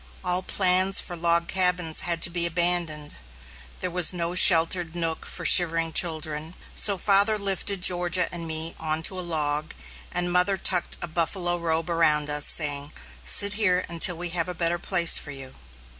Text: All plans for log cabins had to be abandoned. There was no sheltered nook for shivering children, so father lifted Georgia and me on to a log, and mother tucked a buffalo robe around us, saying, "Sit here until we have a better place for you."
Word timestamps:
All 0.23 0.41
plans 0.41 0.99
for 0.99 1.15
log 1.15 1.47
cabins 1.47 1.99
had 1.99 2.23
to 2.23 2.31
be 2.31 2.47
abandoned. 2.47 3.17
There 3.81 3.91
was 3.91 4.11
no 4.13 4.33
sheltered 4.33 4.95
nook 4.95 5.27
for 5.27 5.45
shivering 5.45 5.93
children, 5.93 6.55
so 6.73 6.97
father 6.97 7.37
lifted 7.37 7.83
Georgia 7.83 8.27
and 8.33 8.47
me 8.47 8.73
on 8.79 9.03
to 9.03 9.19
a 9.19 9.21
log, 9.21 9.75
and 10.11 10.33
mother 10.33 10.57
tucked 10.57 10.97
a 11.03 11.07
buffalo 11.07 11.55
robe 11.59 11.87
around 11.91 12.31
us, 12.31 12.47
saying, 12.47 12.93
"Sit 13.23 13.53
here 13.53 13.85
until 13.87 14.15
we 14.17 14.29
have 14.29 14.49
a 14.49 14.55
better 14.55 14.79
place 14.79 15.19
for 15.19 15.29
you." 15.29 15.53